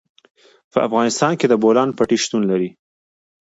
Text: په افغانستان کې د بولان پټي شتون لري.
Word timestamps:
په 0.71 0.77
افغانستان 0.87 1.33
کې 1.39 1.45
د 1.49 1.53
بولان 1.63 1.89
پټي 1.97 2.17
شتون 2.23 2.41
لري. 2.51 2.69